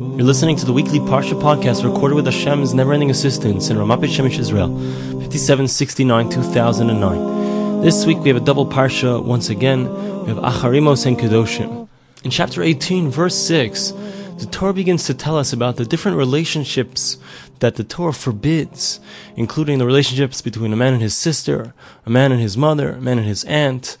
You're 0.00 0.22
listening 0.22 0.54
to 0.54 0.64
the 0.64 0.72
weekly 0.72 1.00
Parsha 1.00 1.34
podcast 1.42 1.82
recorded 1.82 2.14
with 2.14 2.24
Hashem's 2.24 2.72
never-ending 2.72 3.10
assistance 3.10 3.68
in 3.68 3.78
Ramat 3.78 4.04
Shemesh, 4.04 4.38
Israel, 4.38 4.68
5769 4.78 6.30
2009. 6.30 7.80
This 7.82 8.06
week 8.06 8.18
we 8.18 8.28
have 8.28 8.36
a 8.36 8.44
double 8.44 8.64
Parsha 8.64 9.20
once 9.20 9.50
again. 9.50 9.92
We 10.22 10.28
have 10.28 10.36
Acharei 10.36 10.80
Mos 10.80 11.04
and 11.04 11.18
Kedoshim. 11.18 11.88
In 12.22 12.30
chapter 12.30 12.62
18, 12.62 13.10
verse 13.10 13.34
6, 13.44 13.90
the 14.36 14.46
Torah 14.46 14.72
begins 14.72 15.04
to 15.06 15.14
tell 15.14 15.36
us 15.36 15.52
about 15.52 15.74
the 15.74 15.84
different 15.84 16.16
relationships 16.16 17.18
that 17.58 17.74
the 17.74 17.82
Torah 17.82 18.12
forbids, 18.12 19.00
including 19.34 19.78
the 19.78 19.86
relationships 19.86 20.40
between 20.42 20.72
a 20.72 20.76
man 20.76 20.92
and 20.92 21.02
his 21.02 21.16
sister, 21.16 21.74
a 22.06 22.10
man 22.10 22.30
and 22.30 22.40
his 22.40 22.56
mother, 22.56 22.90
a 22.90 23.00
man 23.00 23.18
and 23.18 23.26
his 23.26 23.42
aunt, 23.46 23.96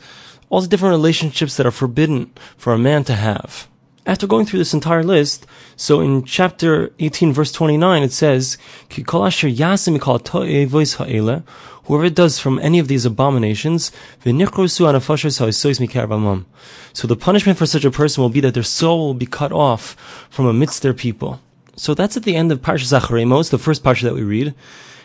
all 0.48 0.60
the 0.60 0.68
different 0.68 0.92
relationships 0.92 1.56
that 1.56 1.66
are 1.66 1.72
forbidden 1.72 2.30
for 2.56 2.72
a 2.72 2.78
man 2.78 3.02
to 3.02 3.14
have. 3.14 3.66
After 4.08 4.26
going 4.26 4.46
through 4.46 4.60
this 4.60 4.72
entire 4.72 5.04
list, 5.04 5.46
so 5.76 6.00
in 6.00 6.24
chapter 6.24 6.90
18, 6.98 7.30
verse 7.30 7.52
29, 7.52 8.02
it 8.02 8.10
says, 8.10 8.56
Whoever 11.84 12.08
does 12.08 12.38
from 12.38 12.58
any 12.60 12.78
of 12.78 12.88
these 12.88 13.04
abominations, 13.04 13.92
so 14.24 14.30
the 17.06 17.16
punishment 17.20 17.58
for 17.58 17.66
such 17.66 17.84
a 17.84 17.90
person 17.90 18.22
will 18.22 18.30
be 18.30 18.40
that 18.40 18.54
their 18.54 18.62
soul 18.62 19.08
will 19.08 19.12
be 19.12 19.26
cut 19.26 19.52
off 19.52 20.26
from 20.30 20.46
amidst 20.46 20.80
their 20.80 20.94
people. 20.94 21.42
So 21.76 21.92
that's 21.92 22.16
at 22.16 22.22
the 22.22 22.34
end 22.34 22.50
of 22.50 22.62
Parshas 22.62 22.98
Acharei 22.98 23.26
Mos, 23.26 23.50
the 23.50 23.58
first 23.58 23.84
parsha 23.84 24.04
that 24.04 24.14
we 24.14 24.22
read. 24.22 24.54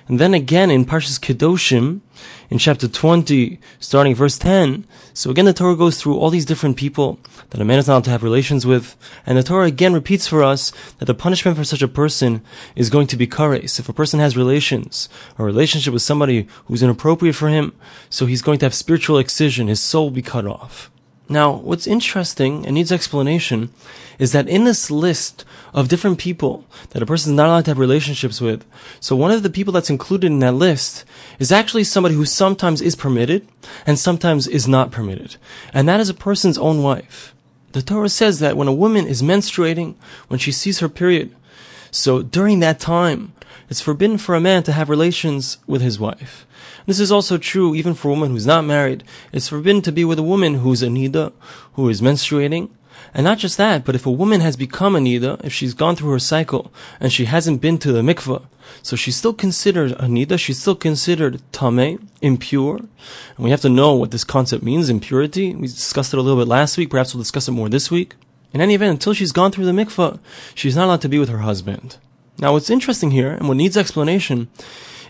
And 0.07 0.19
then 0.19 0.33
again 0.33 0.69
in 0.69 0.85
Parshas 0.85 1.19
Kedoshim, 1.19 2.01
in 2.49 2.57
chapter 2.59 2.87
20, 2.87 3.59
starting 3.79 4.13
verse 4.13 4.37
10. 4.37 4.85
So 5.13 5.31
again, 5.31 5.45
the 5.45 5.53
Torah 5.53 5.75
goes 5.75 5.99
through 5.99 6.17
all 6.17 6.29
these 6.29 6.45
different 6.45 6.77
people 6.77 7.19
that 7.49 7.61
a 7.61 7.65
man 7.65 7.79
is 7.79 7.87
not 7.87 7.93
allowed 7.93 8.03
to 8.05 8.09
have 8.11 8.23
relations 8.23 8.65
with. 8.65 8.95
And 9.25 9.37
the 9.37 9.43
Torah 9.43 9.65
again 9.65 9.93
repeats 9.93 10.27
for 10.27 10.43
us 10.43 10.71
that 10.99 11.05
the 11.05 11.13
punishment 11.13 11.57
for 11.57 11.63
such 11.63 11.81
a 11.81 11.87
person 11.87 12.43
is 12.75 12.89
going 12.89 13.07
to 13.07 13.17
be 13.17 13.27
kares. 13.27 13.79
If 13.79 13.89
a 13.89 13.93
person 13.93 14.19
has 14.19 14.37
relations, 14.37 15.09
a 15.39 15.43
relationship 15.43 15.93
with 15.93 16.03
somebody 16.03 16.47
who's 16.65 16.83
inappropriate 16.83 17.35
for 17.35 17.49
him, 17.49 17.73
so 18.09 18.25
he's 18.25 18.43
going 18.43 18.59
to 18.59 18.65
have 18.65 18.75
spiritual 18.75 19.17
excision, 19.17 19.67
his 19.67 19.81
soul 19.81 20.05
will 20.05 20.11
be 20.11 20.21
cut 20.21 20.45
off. 20.45 20.91
Now, 21.33 21.53
what's 21.53 21.87
interesting 21.87 22.63
and 22.63 22.75
needs 22.75 22.91
explanation 22.91 23.73
is 24.19 24.33
that 24.33 24.47
in 24.47 24.65
this 24.65 24.91
list 24.91 25.43
of 25.73 25.87
different 25.87 26.19
people 26.19 26.63
that 26.91 27.01
a 27.01 27.07
person 27.07 27.31
is 27.33 27.37
not 27.37 27.47
allowed 27.47 27.65
to 27.65 27.71
have 27.71 27.79
relationships 27.79 28.39
with, 28.39 28.63
so 28.99 29.15
one 29.15 29.31
of 29.31 29.41
the 29.41 29.49
people 29.49 29.73
that's 29.73 29.89
included 29.89 30.27
in 30.27 30.37
that 30.39 30.53
list 30.53 31.05
is 31.39 31.51
actually 31.51 31.85
somebody 31.85 32.13
who 32.13 32.23
sometimes 32.23 32.81
is 32.81 32.95
permitted 32.95 33.47
and 33.87 33.97
sometimes 33.97 34.45
is 34.45 34.67
not 34.67 34.91
permitted. 34.91 35.37
And 35.73 35.89
that 35.89 35.99
is 35.99 36.07
a 36.07 36.13
person's 36.13 36.59
own 36.59 36.83
wife. 36.83 37.33
The 37.71 37.81
Torah 37.81 38.09
says 38.09 38.37
that 38.37 38.55
when 38.55 38.67
a 38.67 38.71
woman 38.71 39.07
is 39.07 39.23
menstruating, 39.23 39.95
when 40.27 40.39
she 40.39 40.51
sees 40.51 40.81
her 40.81 40.89
period, 40.89 41.35
so 41.89 42.21
during 42.21 42.59
that 42.59 42.79
time, 42.79 43.33
it's 43.69 43.81
forbidden 43.81 44.17
for 44.17 44.35
a 44.35 44.41
man 44.41 44.63
to 44.63 44.71
have 44.71 44.89
relations 44.89 45.57
with 45.67 45.81
his 45.81 45.99
wife. 45.99 46.45
This 46.85 46.99
is 46.99 47.11
also 47.11 47.37
true 47.37 47.75
even 47.75 47.93
for 47.93 48.09
a 48.09 48.11
woman 48.11 48.31
who's 48.31 48.45
not 48.45 48.65
married. 48.65 49.03
It's 49.31 49.47
forbidden 49.47 49.81
to 49.83 49.91
be 49.91 50.03
with 50.03 50.19
a 50.19 50.23
woman 50.23 50.55
who's 50.55 50.83
a 50.83 50.87
nida, 50.87 51.31
who 51.73 51.87
is 51.89 52.01
menstruating. 52.01 52.69
And 53.13 53.23
not 53.23 53.37
just 53.37 53.57
that, 53.57 53.85
but 53.85 53.95
if 53.95 54.05
a 54.05 54.11
woman 54.11 54.41
has 54.41 54.55
become 54.55 54.95
a 54.95 54.99
nida, 54.99 55.43
if 55.45 55.53
she's 55.53 55.73
gone 55.73 55.95
through 55.95 56.11
her 56.11 56.19
cycle 56.19 56.73
and 56.99 57.11
she 57.11 57.25
hasn't 57.25 57.61
been 57.61 57.77
to 57.79 57.91
the 57.91 58.01
mikveh, 58.01 58.43
so 58.81 58.95
she's 58.95 59.15
still 59.15 59.33
considered 59.33 59.91
a 59.91 60.05
nida, 60.05 60.39
she's 60.39 60.59
still 60.59 60.75
considered 60.75 61.41
tame, 61.51 62.09
impure. 62.21 62.77
And 62.77 62.89
we 63.37 63.51
have 63.51 63.61
to 63.61 63.69
know 63.69 63.93
what 63.93 64.11
this 64.11 64.23
concept 64.23 64.63
means, 64.63 64.89
impurity. 64.89 65.53
We 65.53 65.67
discussed 65.67 66.13
it 66.13 66.17
a 66.17 66.21
little 66.21 66.41
bit 66.41 66.47
last 66.47 66.77
week, 66.77 66.89
perhaps 66.89 67.13
we'll 67.13 67.21
discuss 67.21 67.47
it 67.47 67.51
more 67.51 67.69
this 67.69 67.91
week. 67.91 68.15
In 68.51 68.61
any 68.61 68.75
event, 68.75 68.91
until 68.91 69.13
she's 69.13 69.31
gone 69.31 69.51
through 69.51 69.65
the 69.65 69.71
mikveh, 69.71 70.19
she's 70.55 70.75
not 70.75 70.85
allowed 70.85 71.01
to 71.01 71.09
be 71.09 71.19
with 71.19 71.29
her 71.29 71.39
husband. 71.39 71.97
Now 72.43 72.51
what's 72.51 72.69
interesting 72.69 73.11
here, 73.11 73.31
and 73.31 73.47
what 73.47 73.55
needs 73.55 73.77
explanation, 73.77 74.49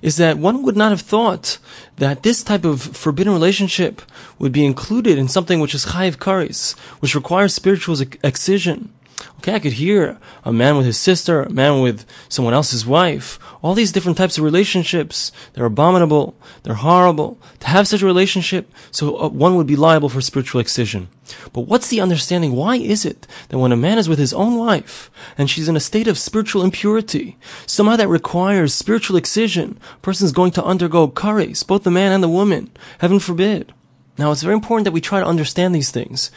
is 0.04 0.18
that 0.18 0.38
one 0.38 0.62
would 0.62 0.78
not 0.78 0.92
have 0.92 1.02
thought 1.02 1.58
that 1.96 2.22
this 2.22 2.44
type 2.44 2.64
of 2.64 2.80
forbidden 2.80 3.34
relationship 3.34 4.04
would 4.38 4.52
be 4.52 4.64
included 4.64 5.18
in 5.18 5.28
something 5.28 5.60
which 5.60 5.74
is 5.74 5.88
chayiv 5.88 6.18
kares, 6.18 6.78
which 7.00 7.16
requires 7.16 7.56
spiritual 7.56 7.98
excision. 8.24 8.94
Okay, 9.40 9.56
I 9.56 9.60
could 9.60 9.74
hear 9.74 10.20
a 10.46 10.54
man 10.54 10.78
with 10.78 10.86
his 10.86 10.98
sister, 10.98 11.44
a 11.44 11.50
man 11.50 11.82
with 11.82 12.06
someone 12.30 12.54
else's 12.54 12.86
wife, 12.86 13.38
all 13.62 13.74
these 13.74 13.92
different 13.92 14.18
types 14.18 14.38
of 14.38 14.44
relationships. 14.44 15.34
They're 15.52 15.66
abominable. 15.66 16.36
They're 16.64 16.76
horrible. 16.76 17.38
To 17.60 17.68
have 17.68 17.88
such 17.88 18.02
a 18.02 18.06
relationship, 18.06 18.72
so 18.90 19.20
uh, 19.20 19.28
one 19.28 19.56
would 19.56 19.68
be 19.68 19.76
liable 19.76 20.08
for 20.08 20.22
spiritual 20.22 20.62
excision. 20.62 21.10
But 21.52 21.62
what's 21.62 21.90
the 21.90 22.00
understanding? 22.00 22.54
Why 22.54 22.78
is 22.78 23.04
it 23.04 23.28
that 23.50 23.60
when 23.60 23.72
a 23.72 23.78
man 23.78 23.98
is 23.98 24.08
with 24.08 24.20
his 24.20 24.34
own 24.34 24.58
wife 24.58 25.12
and 25.38 25.50
she's 25.50 25.68
in 25.68 25.76
a 25.76 25.82
state 25.82 26.08
of 26.08 26.18
spiritual 26.18 26.64
impurity, 26.64 27.38
somehow 27.66 27.98
that 27.98 28.08
requires 28.08 28.74
spiritual 28.74 29.18
excision, 29.18 29.78
a 29.94 29.98
person 30.00 30.26
is 30.26 30.32
going 30.32 30.52
to 30.52 30.64
undergo 30.64 31.08
kares, 31.08 31.68
both 31.68 31.84
the 31.84 31.92
man 31.92 32.12
and 32.12 32.24
the 32.24 32.30
woman, 32.30 32.72
heaven 33.00 33.20
forbid. 33.20 33.74
Now 34.18 34.32
it's 34.32 34.44
very 34.44 34.56
important 34.56 34.86
that 34.86 34.92
we 34.92 35.02
try 35.02 35.20
to 35.20 35.26
understand 35.26 35.74
these 35.74 35.92
things 35.92 36.32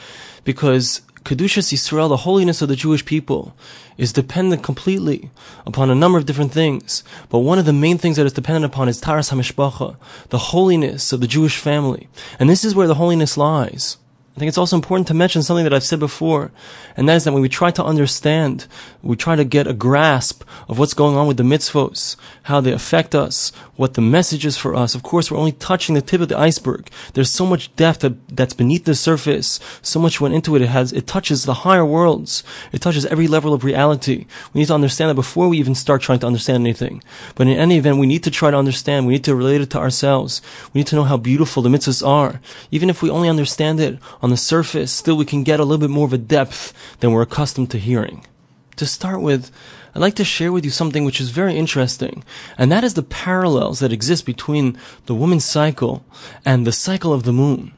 because 0.44 1.02
Kedushas 1.26 1.72
Yisrael, 1.72 2.08
the 2.08 2.18
holiness 2.18 2.62
of 2.62 2.68
the 2.68 2.76
Jewish 2.76 3.04
people, 3.04 3.52
is 3.98 4.12
dependent 4.12 4.62
completely 4.62 5.28
upon 5.66 5.90
a 5.90 5.94
number 5.94 6.18
of 6.18 6.24
different 6.24 6.52
things. 6.52 7.02
But 7.30 7.40
one 7.40 7.58
of 7.58 7.64
the 7.64 7.72
main 7.72 7.98
things 7.98 8.16
that 8.16 8.26
is 8.26 8.32
dependent 8.32 8.64
upon 8.64 8.88
is 8.88 9.00
Taharas 9.00 9.32
HaMishpacha, 9.32 9.96
the 10.28 10.38
holiness 10.38 11.12
of 11.12 11.20
the 11.20 11.26
Jewish 11.26 11.58
family. 11.58 12.06
And 12.38 12.48
this 12.48 12.64
is 12.64 12.76
where 12.76 12.86
the 12.86 12.94
holiness 12.94 13.36
lies. 13.36 13.96
I 14.36 14.38
think 14.38 14.50
it's 14.50 14.58
also 14.58 14.76
important 14.76 15.08
to 15.08 15.14
mention 15.14 15.42
something 15.42 15.64
that 15.64 15.72
I've 15.72 15.82
said 15.82 15.98
before, 15.98 16.52
and 16.94 17.08
that 17.08 17.16
is 17.16 17.24
that 17.24 17.32
when 17.32 17.40
we 17.40 17.48
try 17.48 17.70
to 17.70 17.82
understand, 17.82 18.66
we 19.02 19.16
try 19.16 19.34
to 19.34 19.44
get 19.44 19.66
a 19.66 19.72
grasp 19.72 20.44
of 20.68 20.78
what's 20.78 20.92
going 20.92 21.16
on 21.16 21.26
with 21.26 21.38
the 21.38 21.42
mitzvos, 21.42 22.16
how 22.42 22.60
they 22.60 22.72
affect 22.72 23.14
us, 23.14 23.50
what 23.76 23.94
the 23.94 24.02
message 24.02 24.44
is 24.44 24.58
for 24.58 24.74
us. 24.74 24.94
Of 24.94 25.02
course, 25.02 25.30
we're 25.30 25.38
only 25.38 25.52
touching 25.52 25.94
the 25.94 26.02
tip 26.02 26.20
of 26.20 26.28
the 26.28 26.38
iceberg. 26.38 26.90
There's 27.14 27.30
so 27.30 27.46
much 27.46 27.74
depth 27.76 28.04
that's 28.28 28.52
beneath 28.52 28.84
the 28.84 28.94
surface. 28.94 29.58
So 29.80 29.98
much 29.98 30.20
went 30.20 30.34
into 30.34 30.54
it. 30.54 30.62
It 30.62 30.68
has, 30.68 30.92
it 30.92 31.06
touches 31.06 31.44
the 31.44 31.54
higher 31.54 31.84
worlds. 31.84 32.44
It 32.72 32.82
touches 32.82 33.06
every 33.06 33.28
level 33.28 33.54
of 33.54 33.64
reality. 33.64 34.26
We 34.52 34.60
need 34.60 34.68
to 34.68 34.74
understand 34.74 35.08
that 35.08 35.14
before 35.14 35.48
we 35.48 35.58
even 35.58 35.74
start 35.74 36.02
trying 36.02 36.18
to 36.20 36.26
understand 36.26 36.62
anything. 36.62 37.02
But 37.36 37.46
in 37.46 37.56
any 37.56 37.78
event, 37.78 37.98
we 37.98 38.06
need 38.06 38.24
to 38.24 38.30
try 38.30 38.50
to 38.50 38.56
understand. 38.58 39.06
We 39.06 39.14
need 39.14 39.24
to 39.24 39.34
relate 39.34 39.62
it 39.62 39.70
to 39.70 39.78
ourselves. 39.78 40.42
We 40.74 40.80
need 40.80 40.88
to 40.88 40.96
know 40.96 41.04
how 41.04 41.16
beautiful 41.16 41.62
the 41.62 41.70
mitzvahs 41.70 42.06
are. 42.06 42.40
Even 42.70 42.90
if 42.90 43.02
we 43.02 43.08
only 43.08 43.28
understand 43.28 43.80
it 43.80 43.98
on 44.26 44.30
the 44.30 44.36
surface, 44.36 44.90
still 44.90 45.16
we 45.16 45.24
can 45.24 45.44
get 45.44 45.60
a 45.60 45.62
little 45.62 45.78
bit 45.78 45.88
more 45.88 46.04
of 46.04 46.12
a 46.12 46.18
depth 46.18 46.72
than 46.98 47.12
we're 47.12 47.22
accustomed 47.22 47.70
to 47.70 47.78
hearing. 47.78 48.26
To 48.74 48.84
start 48.84 49.20
with, 49.20 49.52
I'd 49.94 50.00
like 50.00 50.16
to 50.16 50.24
share 50.24 50.50
with 50.50 50.64
you 50.64 50.70
something 50.72 51.04
which 51.04 51.20
is 51.20 51.30
very 51.30 51.56
interesting, 51.56 52.24
and 52.58 52.72
that 52.72 52.82
is 52.82 52.94
the 52.94 53.04
parallels 53.04 53.78
that 53.78 53.92
exist 53.92 54.26
between 54.26 54.76
the 55.06 55.14
woman's 55.14 55.44
cycle 55.44 56.04
and 56.44 56.66
the 56.66 56.72
cycle 56.72 57.12
of 57.12 57.22
the 57.22 57.32
moon. 57.32 57.70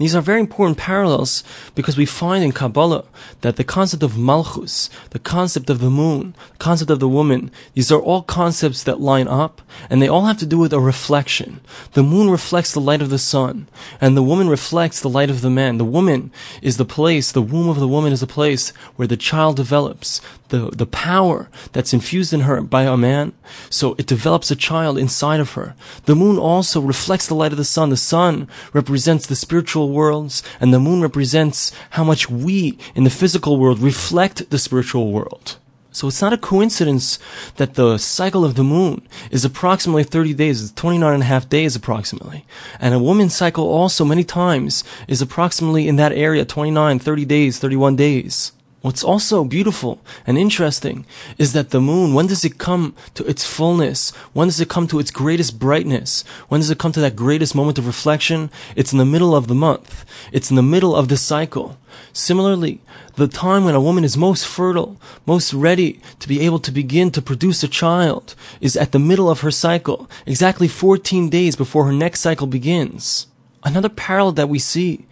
These 0.00 0.14
are 0.14 0.22
very 0.22 0.40
important 0.40 0.78
parallels 0.78 1.44
because 1.74 1.98
we 1.98 2.06
find 2.06 2.42
in 2.42 2.52
Kabbalah 2.52 3.04
that 3.42 3.56
the 3.56 3.64
concept 3.64 4.02
of 4.02 4.16
Malchus, 4.16 4.88
the 5.10 5.18
concept 5.18 5.68
of 5.68 5.80
the 5.80 5.90
moon, 5.90 6.34
the 6.52 6.56
concept 6.56 6.90
of 6.90 7.00
the 7.00 7.08
woman, 7.08 7.50
these 7.74 7.92
are 7.92 8.00
all 8.00 8.22
concepts 8.22 8.82
that 8.84 8.98
line 8.98 9.28
up 9.28 9.60
and 9.90 10.00
they 10.00 10.08
all 10.08 10.24
have 10.24 10.38
to 10.38 10.46
do 10.46 10.56
with 10.56 10.72
a 10.72 10.80
reflection. 10.80 11.60
The 11.92 12.02
moon 12.02 12.30
reflects 12.30 12.72
the 12.72 12.80
light 12.80 13.02
of 13.02 13.10
the 13.10 13.18
sun 13.18 13.68
and 14.00 14.16
the 14.16 14.22
woman 14.22 14.48
reflects 14.48 15.00
the 15.02 15.10
light 15.10 15.28
of 15.28 15.42
the 15.42 15.50
man. 15.50 15.76
The 15.76 15.84
woman 15.84 16.32
is 16.62 16.78
the 16.78 16.86
place, 16.86 17.30
the 17.30 17.42
womb 17.42 17.68
of 17.68 17.78
the 17.78 17.86
woman 17.86 18.10
is 18.10 18.20
the 18.20 18.26
place 18.26 18.70
where 18.96 19.06
the 19.06 19.18
child 19.18 19.56
develops 19.56 20.22
the, 20.50 20.70
the 20.70 20.86
power 20.86 21.48
that's 21.72 21.92
infused 21.92 22.32
in 22.32 22.40
her 22.40 22.60
by 22.60 22.82
a 22.82 22.96
man. 22.96 23.32
So 23.70 23.94
it 23.98 24.06
develops 24.06 24.50
a 24.50 24.56
child 24.56 24.98
inside 24.98 25.40
of 25.40 25.54
her. 25.54 25.74
The 26.04 26.14
moon 26.14 26.38
also 26.38 26.80
reflects 26.80 27.26
the 27.26 27.34
light 27.34 27.52
of 27.52 27.58
the 27.58 27.64
sun. 27.64 27.90
The 27.90 27.96
sun 27.96 28.48
represents 28.72 29.26
the 29.26 29.36
spiritual 29.36 29.90
worlds 29.90 30.42
and 30.60 30.72
the 30.72 30.78
moon 30.78 31.00
represents 31.00 31.72
how 31.90 32.04
much 32.04 32.28
we 32.28 32.78
in 32.94 33.04
the 33.04 33.10
physical 33.10 33.56
world 33.56 33.78
reflect 33.80 34.50
the 34.50 34.58
spiritual 34.58 35.10
world. 35.10 35.56
So 35.92 36.06
it's 36.06 36.22
not 36.22 36.32
a 36.32 36.38
coincidence 36.38 37.18
that 37.56 37.74
the 37.74 37.98
cycle 37.98 38.44
of 38.44 38.54
the 38.54 38.62
moon 38.62 39.06
is 39.30 39.44
approximately 39.44 40.04
30 40.04 40.34
days, 40.34 40.62
it's 40.62 40.72
29 40.72 41.14
and 41.14 41.22
a 41.24 41.26
half 41.26 41.48
days 41.48 41.74
approximately. 41.74 42.46
And 42.78 42.94
a 42.94 43.00
woman's 43.00 43.34
cycle 43.34 43.68
also 43.68 44.04
many 44.04 44.22
times 44.22 44.84
is 45.08 45.20
approximately 45.20 45.88
in 45.88 45.96
that 45.96 46.12
area, 46.12 46.44
29, 46.44 47.00
30 47.00 47.24
days, 47.24 47.58
31 47.58 47.96
days. 47.96 48.52
What's 48.82 49.04
also 49.04 49.44
beautiful 49.44 50.00
and 50.26 50.38
interesting 50.38 51.04
is 51.36 51.52
that 51.52 51.68
the 51.68 51.82
moon, 51.82 52.14
when 52.14 52.28
does 52.28 52.46
it 52.46 52.56
come 52.56 52.94
to 53.12 53.22
its 53.26 53.44
fullness? 53.44 54.10
When 54.32 54.48
does 54.48 54.58
it 54.58 54.70
come 54.70 54.86
to 54.88 54.98
its 54.98 55.10
greatest 55.10 55.58
brightness? 55.58 56.24
When 56.48 56.62
does 56.62 56.70
it 56.70 56.78
come 56.78 56.92
to 56.92 57.00
that 57.00 57.14
greatest 57.14 57.54
moment 57.54 57.76
of 57.78 57.86
reflection? 57.86 58.50
It's 58.76 58.92
in 58.92 58.98
the 58.98 59.04
middle 59.04 59.36
of 59.36 59.48
the 59.48 59.54
month. 59.54 60.06
It's 60.32 60.48
in 60.48 60.56
the 60.56 60.62
middle 60.62 60.96
of 60.96 61.08
the 61.08 61.18
cycle. 61.18 61.76
Similarly, 62.14 62.80
the 63.16 63.28
time 63.28 63.66
when 63.66 63.74
a 63.74 63.82
woman 63.82 64.02
is 64.02 64.16
most 64.16 64.46
fertile, 64.46 64.98
most 65.26 65.52
ready 65.52 66.00
to 66.18 66.26
be 66.26 66.40
able 66.40 66.60
to 66.60 66.72
begin 66.72 67.10
to 67.10 67.20
produce 67.20 67.62
a 67.62 67.68
child 67.68 68.34
is 68.62 68.78
at 68.78 68.92
the 68.92 68.98
middle 68.98 69.28
of 69.28 69.40
her 69.40 69.50
cycle, 69.50 70.08
exactly 70.24 70.68
14 70.68 71.28
days 71.28 71.54
before 71.54 71.84
her 71.84 71.92
next 71.92 72.20
cycle 72.20 72.46
begins. 72.46 73.26
Another 73.62 73.90
parallel 73.90 74.32
that 74.32 74.48
we 74.48 74.58
see 74.58 75.04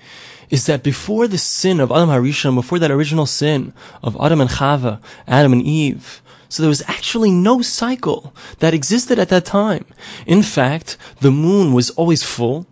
is 0.50 0.67
that 0.67 0.83
before 0.83 1.27
the 1.27 1.39
sin 1.39 1.81
of 1.81 1.91
Adam 1.91 2.09
Harishon, 2.09 2.55
before 2.55 2.79
that 2.79 2.91
original 2.91 3.27
sin 3.27 3.73
of 4.03 4.17
Adam 4.21 4.41
and 4.41 4.50
Chava, 4.50 5.00
Adam 5.27 5.53
and 5.53 5.62
Eve, 5.62 6.23
so 6.49 6.62
there 6.62 6.69
was 6.69 6.83
actually 6.89 7.31
no 7.31 7.61
cycle 7.61 8.35
that 8.61 8.75
existed 8.75 9.19
at 9.19 9.29
that 9.29 9.45
time. 9.45 9.85
In 10.27 10.43
fact, 10.43 10.97
the 11.21 11.31
moon 11.31 11.75
was 11.75 11.91
always 11.91 12.23
full, 12.23 12.67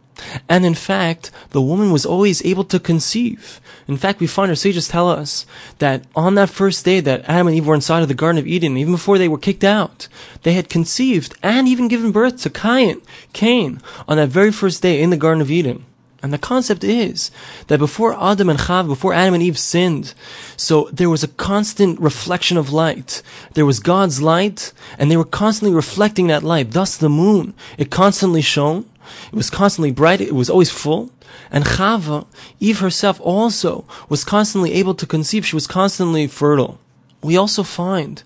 and 0.49 0.64
in 0.64 0.75
fact, 0.75 1.31
the 1.50 1.61
woman 1.61 1.93
was 1.93 2.06
always 2.06 2.44
able 2.44 2.64
to 2.64 2.81
conceive. 2.81 3.61
In 3.87 3.99
fact, 3.99 4.19
we 4.19 4.26
find 4.26 4.50
our 4.50 4.56
sages 4.56 4.88
tell 4.88 5.11
us 5.11 5.44
that 5.78 6.05
on 6.17 6.34
that 6.37 6.49
first 6.49 6.84
day 6.84 7.00
that 7.00 7.28
Adam 7.28 7.49
and 7.49 7.56
Eve 7.56 7.67
were 7.67 7.75
inside 7.75 8.02
of 8.02 8.08
the 8.08 8.14
Garden 8.14 8.38
of 8.38 8.46
Eden, 8.46 8.76
even 8.78 8.94
before 8.94 9.19
they 9.19 9.28
were 9.28 9.38
kicked 9.38 9.64
out, 9.64 10.08
they 10.43 10.55
had 10.55 10.70
conceived 10.70 11.37
and 11.43 11.69
even 11.69 11.87
given 11.87 12.12
birth 12.12 12.40
to 12.43 12.50
Cain, 12.50 13.02
Cain, 13.34 13.81
on 14.08 14.17
that 14.17 14.31
very 14.31 14.52
first 14.52 14.82
day 14.82 15.02
in 15.02 15.11
the 15.11 15.17
Garden 15.17 15.43
of 15.43 15.50
Eden. 15.50 15.84
And 16.22 16.32
the 16.32 16.38
concept 16.38 16.82
is 16.82 17.30
that 17.66 17.78
before 17.78 18.20
Adam 18.20 18.48
and 18.48 18.58
Chav, 18.58 18.88
before 18.88 19.12
Adam 19.12 19.34
and 19.34 19.42
Eve 19.42 19.58
sinned, 19.58 20.14
so 20.56 20.88
there 20.92 21.10
was 21.10 21.22
a 21.22 21.28
constant 21.28 22.00
reflection 22.00 22.56
of 22.56 22.72
light. 22.72 23.22
There 23.52 23.66
was 23.66 23.80
God's 23.80 24.22
light, 24.22 24.72
and 24.98 25.10
they 25.10 25.16
were 25.16 25.24
constantly 25.24 25.74
reflecting 25.74 26.26
that 26.28 26.42
light. 26.42 26.72
Thus 26.72 26.96
the 26.96 27.08
moon, 27.08 27.54
it 27.78 27.90
constantly 27.90 28.40
shone. 28.40 28.88
It 29.32 29.36
was 29.36 29.50
constantly 29.50 29.92
bright. 29.92 30.20
It 30.20 30.34
was 30.34 30.50
always 30.50 30.70
full. 30.70 31.10
And 31.50 31.64
Chava, 31.64 32.26
Eve 32.60 32.80
herself 32.80 33.20
also 33.20 33.84
was 34.08 34.24
constantly 34.24 34.72
able 34.72 34.94
to 34.94 35.06
conceive. 35.06 35.46
She 35.46 35.54
was 35.56 35.66
constantly 35.66 36.26
fertile. 36.26 36.80
We 37.22 37.36
also 37.36 37.62
find 37.62 38.22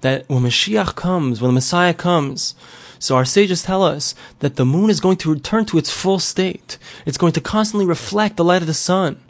that 0.00 0.28
when 0.28 0.42
Mashiach 0.42 0.94
comes, 0.94 1.40
when 1.40 1.50
the 1.50 1.54
Messiah 1.54 1.94
comes, 1.94 2.54
so 2.98 3.16
our 3.16 3.24
sages 3.24 3.62
tell 3.62 3.82
us 3.82 4.14
that 4.40 4.56
the 4.56 4.64
moon 4.64 4.90
is 4.90 5.00
going 5.00 5.16
to 5.18 5.32
return 5.32 5.64
to 5.66 5.78
its 5.78 5.90
full 5.90 6.18
state. 6.18 6.78
It's 7.06 7.18
going 7.18 7.32
to 7.32 7.40
constantly 7.40 7.86
reflect 7.86 8.36
the 8.36 8.44
light 8.44 8.62
of 8.62 8.66
the 8.66 8.74
sun. 8.74 9.20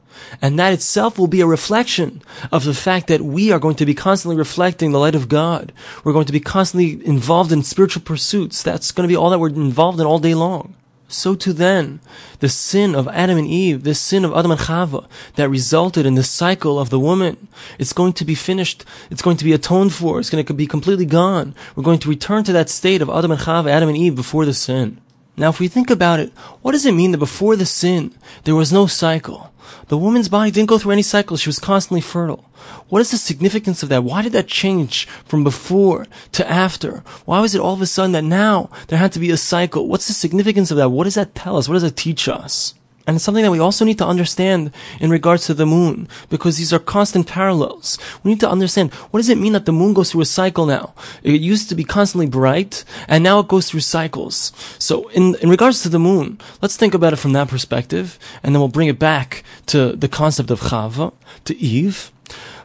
And 0.41 0.59
that 0.59 0.73
itself 0.73 1.19
will 1.19 1.27
be 1.27 1.41
a 1.41 1.47
reflection 1.47 2.23
of 2.53 2.65
the 2.65 2.75
fact 2.75 3.09
that 3.09 3.21
we 3.21 3.51
are 3.51 3.59
going 3.59 3.77
to 3.77 3.87
be 3.87 3.95
constantly 3.95 4.37
reflecting 4.37 4.93
the 4.93 4.99
light 4.99 5.15
of 5.15 5.29
God. 5.29 5.73
We're 6.03 6.13
going 6.13 6.27
to 6.27 6.33
be 6.33 6.41
constantly 6.41 7.05
involved 7.05 7.53
in 7.53 7.63
spiritual 7.63 8.03
pursuits. 8.03 8.63
That's 8.63 8.93
going 8.93 9.09
to 9.09 9.13
be 9.13 9.17
all 9.17 9.31
that 9.31 9.39
we're 9.39 9.49
involved 9.49 10.01
in 10.01 10.07
all 10.07 10.19
day 10.19 10.35
long 10.35 10.75
so 11.15 11.35
too 11.35 11.53
then, 11.53 12.01
the 12.41 12.49
sin 12.49 12.95
of 12.95 13.09
Adam 13.09 13.39
and 13.39 13.47
Eve, 13.47 13.85
the 13.85 13.95
sin 13.95 14.25
of 14.25 14.35
Adam 14.35 14.51
and 14.51 14.61
Chava, 14.61 15.07
that 15.37 15.49
resulted 15.49 16.05
in 16.05 16.15
the 16.15 16.23
cycle 16.23 16.79
of 16.79 16.91
the 16.91 17.01
woman, 17.01 17.49
it's 17.79 17.93
going 17.93 18.13
to 18.15 18.25
be 18.25 18.35
finished, 18.35 18.85
it's 19.11 19.23
going 19.23 19.37
to 19.37 19.45
be 19.45 19.53
atoned 19.53 19.93
for, 19.95 20.19
it's 20.19 20.31
going 20.31 20.45
to 20.45 20.55
be 20.55 20.67
completely 20.67 21.07
gone. 21.07 21.55
We're 21.75 21.85
going 21.85 22.01
to 22.01 22.09
return 22.09 22.45
to 22.45 22.53
that 22.53 22.69
state 22.69 23.01
of 23.01 23.09
Adam 23.09 23.31
and 23.31 23.41
Chava, 23.41 23.71
Adam 23.71 23.89
and 23.89 23.99
Eve 23.99 24.17
before 24.17 24.45
the 24.45 24.55
sin. 24.55 25.01
Now, 25.37 25.49
if 25.49 25.59
we 25.59 25.69
think 25.69 25.91
about 25.91 26.21
it, 26.21 26.33
what 26.63 26.73
does 26.73 26.87
it 26.87 26.93
mean 26.93 27.13
that 27.13 27.19
before 27.19 27.57
the 27.57 27.67
sin, 27.67 28.13
there 28.45 28.55
was 28.55 28.73
no 28.73 28.87
cycle? 28.87 29.53
The 29.89 29.99
woman's 29.99 30.29
body 30.29 30.51
didn't 30.51 30.69
go 30.69 30.79
through 30.79 30.93
any 30.93 31.03
cycle. 31.03 31.37
She 31.37 31.49
was 31.49 31.59
constantly 31.59 32.01
fertile. 32.01 32.51
What 32.89 33.01
is 33.01 33.11
the 33.11 33.19
significance 33.19 33.83
of 33.83 33.89
that? 33.91 34.05
Why 34.05 34.23
did 34.23 34.33
that 34.33 34.47
change 34.47 35.07
from 35.25 35.45
before 35.45 36.07
to 36.33 36.51
after? 36.51 37.03
Why 37.25 37.41
was 37.41 37.55
it 37.55 37.61
all 37.61 37.75
of 37.75 37.83
a 37.83 37.87
sudden 37.87 38.13
that 38.13 38.25
now 38.25 38.71
there 38.89 38.99
had 38.99 39.13
to 39.13 39.19
be 39.19 39.31
a 39.31 39.37
cycle? 39.37 39.89
What's 39.89 40.07
the 40.07 40.13
significance 40.13 40.71
of 40.71 40.77
that? 40.79 40.91
What 40.91 41.05
does 41.05 41.15
that 41.17 41.35
tell 41.35 41.57
us? 41.57 41.69
What 41.69 41.75
does 41.75 41.83
that 41.83 41.97
teach 41.97 42.29
us? 42.29 42.75
And 43.07 43.17
it's 43.17 43.25
something 43.25 43.45
that 43.45 43.51
we 43.51 43.59
also 43.59 43.85
need 43.85 43.99
to 43.99 44.07
understand 44.07 44.73
in 44.99 45.11
regards 45.11 45.47
to 45.47 45.55
the 45.55 45.67
moon, 45.67 46.09
because 46.31 46.57
these 46.57 46.73
are 46.73 46.79
constant 46.79 47.27
parallels. 47.27 47.99
We 48.23 48.31
need 48.31 48.41
to 48.41 48.49
understand 48.49 48.95
what 48.95 49.19
does 49.19 49.29
it 49.29 49.37
mean 49.39 49.53
that 49.53 49.67
the 49.67 49.73
moon 49.73 49.93
goes 49.93 50.11
through 50.11 50.23
a 50.23 50.27
cycle 50.27 50.65
now? 50.65 50.95
It 51.23 51.41
used 51.41 51.69
to 51.69 51.75
be 51.75 51.85
constantly 51.85 52.27
bright, 52.27 52.85
and 53.07 53.23
now 53.23 53.41
it 53.41 53.49
goes 53.49 53.69
through 53.69 53.81
cycles. 53.81 54.53
So 54.79 55.09
in, 55.09 55.35
in 55.43 55.51
regards 55.51 55.83
to 55.83 55.91
the 55.91 55.99
moon, 55.99 56.39
let's 56.63 56.77
think 56.77 56.95
about 56.95 57.13
it 57.13 57.17
from 57.17 57.35
that 57.35 57.49
perspective, 57.49 58.19
and 58.43 58.55
then 58.55 58.61
we'll 58.61 58.69
bring 58.69 58.89
it 58.89 58.99
back 58.99 59.45
to 59.67 59.93
the 59.93 60.09
concept 60.09 60.51
of 60.51 60.61
Chava, 60.61 61.13
to 61.45 61.57
Eve. 61.59 62.11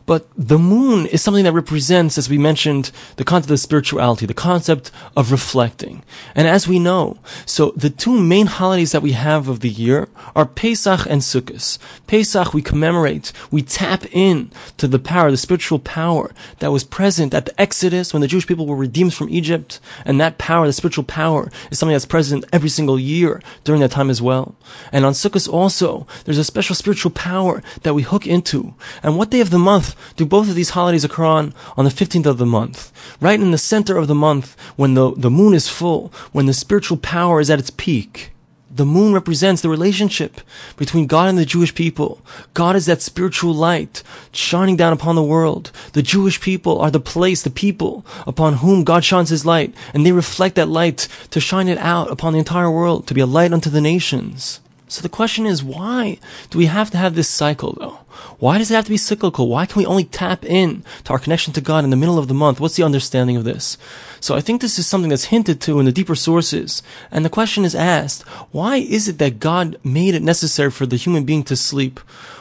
But 0.10 0.26
the 0.36 0.58
moon 0.58 1.06
is 1.06 1.22
something 1.22 1.44
that 1.44 1.54
represents, 1.54 2.18
as 2.18 2.32
we 2.32 2.40
mentioned, 2.40 2.92
the 3.18 3.24
concept 3.24 3.52
of 3.52 3.60
spirituality, 3.60 4.26
the 4.26 4.34
concept 4.34 4.90
of 5.16 5.32
reflecting. 5.32 6.02
And 6.34 6.48
as 6.48 6.68
we 6.68 6.80
know, 6.80 7.20
so 7.46 7.74
the 7.76 7.92
two 7.92 8.20
main 8.20 8.48
holidays 8.48 8.92
that 8.92 9.04
we 9.04 9.12
have 9.12 9.48
of 9.48 9.60
the 9.60 9.70
year 9.70 10.08
are 10.36 10.48
Pesach 10.48 11.06
and 11.06 11.22
Sukkot. 11.22 11.78
Pesach, 12.08 12.56
we 12.56 12.64
commemorate, 12.64 13.32
we 13.52 13.62
tap 13.62 14.04
in 14.12 14.50
to 14.78 14.88
the 14.88 14.98
power, 14.98 15.30
the 15.30 15.38
spiritual 15.38 15.78
power 15.78 16.32
that 16.58 16.72
was 16.72 16.84
present 16.84 17.36
at 17.36 17.46
the 17.46 17.62
Exodus 17.62 18.12
when 18.12 18.22
the 18.22 18.28
Jewish 18.28 18.48
people 18.48 18.66
were 18.66 18.76
redeemed 18.76 19.14
from 19.14 19.30
Egypt. 19.30 19.80
And 20.06 20.20
that 20.20 20.40
power, 20.40 20.66
the 20.66 20.74
spiritual 20.74 21.04
power, 21.04 21.52
is 21.70 21.78
something 21.78 21.94
that's 21.94 22.08
present 22.08 22.46
every 22.52 22.70
single 22.70 22.98
year 22.98 23.44
during 23.64 23.82
that 23.82 23.92
time 23.92 24.10
as 24.10 24.24
well. 24.24 24.56
And 24.92 25.06
on 25.06 25.14
Sukkot 25.14 25.48
also, 25.48 26.08
there's 26.26 26.40
a 26.40 26.44
special 26.44 26.74
spiritual 26.74 27.12
power 27.12 27.62
that 27.84 27.94
we 27.94 28.02
hook 28.02 28.26
into. 28.26 28.74
And 29.04 29.16
what 29.16 29.30
day 29.30 29.42
of 29.42 29.52
the 29.52 29.60
month 29.60 29.96
do 30.16 30.25
both 30.25 30.50
of 30.50 30.56
these 30.56 30.72
holidays 30.72 31.04
occur 31.04 31.25
on 31.25 31.54
on 31.78 31.86
the 31.86 31.92
15th 31.92 32.25
of 32.25 32.38
the 32.38 32.46
month? 32.46 32.92
Right 33.19 33.40
in 33.40 33.51
the 33.51 33.57
center 33.57 33.98
of 33.98 34.07
the 34.07 34.16
month, 34.16 34.56
when 34.75 34.94
the, 34.94 35.13
the 35.16 35.30
moon 35.30 35.54
is 35.54 35.69
full, 35.69 36.12
when 36.31 36.46
the 36.46 36.54
spiritual 36.54 36.98
power 36.98 37.40
is 37.40 37.50
at 37.50 37.60
its 37.60 37.69
peak. 37.69 38.31
The 38.72 38.86
moon 38.86 39.13
represents 39.13 39.63
the 39.63 39.69
relationship 39.69 40.42
between 40.78 41.07
God 41.07 41.28
and 41.28 41.38
the 41.38 41.46
Jewish 41.46 41.74
people. 41.74 42.22
God 42.54 42.75
is 42.75 42.86
that 42.86 43.01
spiritual 43.01 43.54
light 43.54 44.04
shining 44.31 44.78
down 44.78 44.94
upon 44.94 45.16
the 45.16 45.24
world. 45.24 45.72
The 45.94 46.04
Jewish 46.04 46.40
people 46.40 46.80
are 46.80 46.92
the 46.92 47.00
place, 47.00 47.42
the 47.42 47.50
people 47.50 48.06
upon 48.28 48.56
whom 48.56 48.84
God 48.84 49.04
shines 49.04 49.30
his 49.30 49.46
light, 49.46 49.74
and 49.94 50.06
they 50.06 50.12
reflect 50.12 50.56
that 50.56 50.69
light 50.69 51.07
to 51.31 51.40
shine 51.40 51.68
it 51.68 51.80
out 51.80 52.12
upon 52.12 52.34
the 52.34 52.40
entire 52.40 52.69
world, 52.69 53.07
to 53.07 53.16
be 53.16 53.22
a 53.22 53.25
light 53.25 53.54
unto 53.54 53.72
the 53.72 53.81
nations. 53.81 54.60
So 54.89 55.01
the 55.01 55.07
question 55.07 55.45
is, 55.45 55.63
why 55.63 56.18
do 56.50 56.57
we 56.57 56.65
have 56.65 56.89
to 56.91 56.97
have 56.97 57.15
this 57.15 57.30
cycle 57.30 57.77
though? 57.80 58.00
Why 58.39 58.57
does 58.57 58.71
it 58.71 58.75
have 58.75 58.86
to 58.86 58.91
be 58.91 58.97
cyclical? 58.97 59.47
Why 59.47 59.65
can 59.65 59.80
we 59.80 59.86
only 59.86 60.03
tap 60.03 60.44
in 60.44 60.83
to 61.03 61.13
our 61.13 61.19
connection 61.19 61.53
to 61.53 61.62
God 61.62 61.83
in 61.83 61.91
the 61.91 61.95
middle 61.95 62.18
of 62.18 62.27
the 62.27 62.33
month? 62.33 62.59
What's 62.59 62.75
the 62.75 62.83
understanding 62.83 63.38
of 63.38 63.44
this? 63.44 63.77
So 64.19 64.36
I 64.36 64.41
think 64.41 64.62
this 64.62 64.80
is 64.80 64.88
something 64.88 65.09
that's 65.09 65.25
hinted 65.25 65.62
to 65.62 65.80
in 65.80 65.86
the 65.86 65.91
deeper 65.91 66.15
sources. 66.15 66.81
And 67.12 67.24
the 67.24 67.30
question 67.30 67.65
is 67.65 67.75
asked, 67.75 68.24
why 68.51 68.77
is 68.77 69.07
it 69.07 69.19
that 69.19 69.39
God 69.39 69.77
made 69.83 70.15
it 70.15 70.24
necessary 70.24 70.71
for 70.71 70.86
the 70.86 70.95
human 70.95 71.24
being 71.24 71.44
to 71.44 71.56
sleep? 71.56 72.00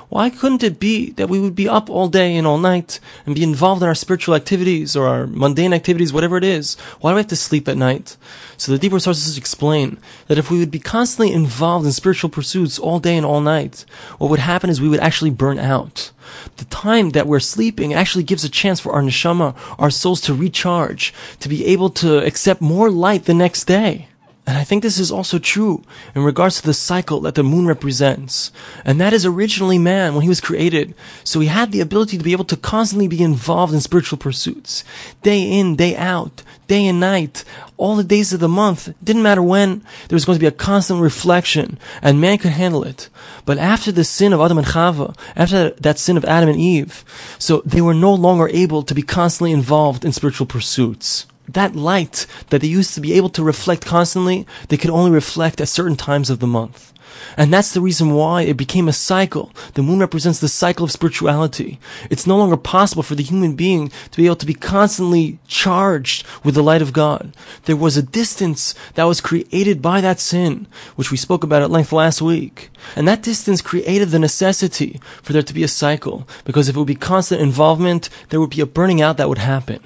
Why 0.09 0.31
couldn't 0.31 0.63
it 0.63 0.81
be 0.81 1.11
that 1.13 1.29
we 1.29 1.39
would 1.39 1.55
be 1.55 1.69
up 1.69 1.91
all 1.91 2.09
day 2.09 2.35
and 2.37 2.47
all 2.47 2.57
night 2.57 2.99
and 3.27 3.35
be 3.35 3.43
involved 3.43 3.83
in 3.83 3.89
our 3.89 3.95
spiritual 3.95 4.35
activities 4.35 4.97
or 4.97 5.07
our 5.07 5.27
mundane 5.27 5.75
activities, 5.75 6.13
whatever 6.13 6.39
it 6.39 6.45
is? 6.45 6.77
Why 7.01 7.11
do 7.11 7.17
we 7.17 7.21
have 7.21 7.27
to 7.29 7.37
sleep 7.37 7.69
at 7.69 7.77
night? 7.77 8.17
So 8.57 8.73
the 8.73 8.79
deeper 8.79 8.99
sources 9.01 9.37
explain 9.37 9.99
that 10.29 10.39
if 10.39 10.51
we 10.51 10.59
would 10.59 10.71
be 10.71 10.79
constantly 10.79 11.35
involved 11.35 11.85
in 11.85 11.93
spiritual 11.93 12.31
pursuits 12.31 12.79
all 12.79 13.01
day 13.01 13.17
and 13.19 13.27
all 13.27 13.43
night, 13.43 13.85
what 14.17 14.31
would 14.31 14.41
happen 14.41 14.71
is 14.71 14.81
we 14.81 14.89
would 14.89 15.01
actually 15.01 15.31
burn 15.31 15.59
out. 15.59 16.11
The 16.57 16.65
time 16.67 17.11
that 17.11 17.27
we're 17.27 17.41
sleeping 17.41 17.93
actually 17.93 18.25
gives 18.25 18.45
a 18.45 18.49
chance 18.49 18.81
for 18.81 18.93
our 18.93 19.03
neshama, 19.03 19.55
our 19.79 19.91
souls 19.91 20.23
to 20.23 20.35
recharge, 20.35 21.13
to 21.41 21.49
be 21.51 21.67
able 21.67 21.91
to 21.91 22.25
accept 22.25 22.63
more 22.63 22.91
light 22.91 23.25
the 23.25 23.35
next 23.35 23.65
day. 23.65 24.09
And 24.49 24.57
I 24.57 24.65
think 24.65 24.83
this 24.83 24.99
is 24.99 25.13
also 25.13 25.39
true 25.39 25.85
in 26.15 26.23
regards 26.23 26.59
to 26.59 26.67
the 26.67 26.73
cycle 26.73 27.21
that 27.21 27.35
the 27.35 27.43
moon 27.43 27.67
represents. 27.67 28.51
And 28.83 28.99
that 28.99 29.13
is 29.13 29.27
originally 29.27 29.77
man 29.77 30.15
when 30.15 30.23
he 30.23 30.29
was 30.31 30.41
created. 30.41 30.95
So 31.23 31.41
he 31.41 31.49
had 31.49 31.71
the 31.71 31.83
ability 31.83 32.17
to 32.17 32.25
be 32.25 32.33
able 32.33 32.47
to 32.47 32.57
constantly 32.57 33.09
be 33.09 33.23
involved 33.23 33.75
in 33.75 33.83
spiritual 33.83 34.17
pursuits. 34.17 34.85
Day 35.21 35.43
in, 35.43 35.77
day 35.77 35.95
out, 35.97 36.43
day 36.67 36.87
and 36.87 36.99
night, 36.99 37.45
all 37.77 37.95
the 37.95 38.03
days 38.03 38.33
of 38.33 38.41
the 38.41 38.49
month. 38.49 38.89
Didn't 39.05 39.23
matter 39.23 39.43
when. 39.43 39.83
There 40.09 40.17
was 40.17 40.25
going 40.25 40.39
to 40.39 40.43
be 40.43 40.47
a 40.47 40.51
constant 40.51 41.03
reflection 41.03 41.79
and 42.01 42.19
man 42.19 42.39
could 42.39 42.53
handle 42.53 42.85
it. 42.85 43.11
But 43.45 43.59
after 43.59 43.93
the 43.93 44.03
sin 44.03 44.33
of 44.33 44.41
Adam 44.41 44.57
and 44.57 44.69
Chava, 44.69 45.15
after 45.37 45.73
that 45.73 45.99
sin 45.99 46.17
of 46.17 46.25
Adam 46.25 46.49
and 46.49 46.59
Eve, 46.59 47.05
so 47.39 47.61
they 47.67 47.83
were 47.83 47.93
no 47.93 48.15
longer 48.15 48.49
able 48.49 48.83
to 48.85 48.95
be 48.95 49.03
constantly 49.03 49.53
involved 49.53 50.07
in 50.07 50.13
spiritual 50.13 50.47
pursuits 50.47 51.27
that 51.49 51.75
light 51.75 52.27
that 52.51 52.61
they 52.61 52.69
used 52.69 52.95
to 52.95 53.01
be 53.01 53.15
able 53.15 53.31
to 53.31 53.43
reflect 53.43 53.85
constantly, 53.85 54.47
they 54.69 54.77
could 54.77 54.91
only 54.91 55.11
reflect 55.11 55.61
at 55.61 55.69
certain 55.69 55.97
times 55.97 56.31
of 56.31 56.41
the 56.41 56.47
month. 56.47 56.93
And 57.37 57.53
that's 57.53 57.73
the 57.73 57.81
reason 57.81 58.13
why 58.13 58.43
it 58.43 58.57
became 58.57 58.89
a 58.89 58.93
cycle. 58.93 59.53
The 59.75 59.83
moon 59.83 60.01
represents 60.01 60.41
the 60.41 60.49
cycle 60.49 60.85
of 60.85 60.93
spirituality. 60.93 61.79
It's 62.11 62.27
no 62.27 62.37
longer 62.37 62.57
possible 62.57 63.03
for 63.03 63.15
the 63.15 63.23
human 63.23 63.55
being 63.55 63.91
to 64.11 64.17
be 64.17 64.27
able 64.27 64.37
to 64.37 64.47
be 64.47 64.55
constantly 64.55 65.39
charged 65.47 66.27
with 66.45 66.55
the 66.55 66.63
light 66.63 66.83
of 66.83 66.93
God. 66.93 67.35
There 67.65 67.77
was 67.77 67.97
a 67.97 68.03
distance 68.03 68.75
that 68.95 69.05
was 69.05 69.21
created 69.21 69.83
by 69.83 70.01
that 70.01 70.21
sin, 70.21 70.67
which 70.97 71.11
we 71.11 71.17
spoke 71.17 71.45
about 71.45 71.63
at 71.63 71.71
length 71.71 71.93
last 71.93 72.23
week. 72.23 72.71
And 72.97 73.07
that 73.09 73.23
distance 73.23 73.63
created 73.63 74.11
the 74.11 74.19
necessity 74.19 75.01
for 75.23 75.33
there 75.33 75.43
to 75.43 75.55
be 75.55 75.63
a 75.63 75.69
cycle, 75.69 76.29
because 76.45 76.69
if 76.69 76.77
it 76.77 76.79
would 76.79 76.87
be 76.87 76.95
constant 76.95 77.41
involvement, 77.41 78.09
there 78.29 78.41
would 78.41 78.51
be 78.51 78.61
a 78.61 78.67
burning 78.67 79.01
out 79.03 79.17
that 79.17 79.29
would 79.29 79.39
happen. 79.39 79.81